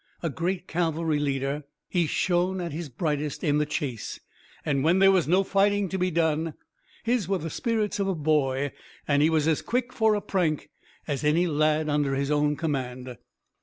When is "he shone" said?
1.87-2.59